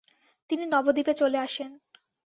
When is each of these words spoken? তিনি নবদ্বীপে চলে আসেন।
তিনি 0.49 0.63
নবদ্বীপে 0.65 1.13
চলে 1.13 1.37
আসেন। 1.37 1.71